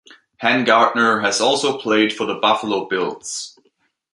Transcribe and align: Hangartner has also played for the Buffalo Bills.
Hangartner 0.41 1.21
has 1.23 1.39
also 1.39 1.77
played 1.77 2.11
for 2.11 2.25
the 2.25 2.33
Buffalo 2.33 2.85
Bills. 2.87 3.55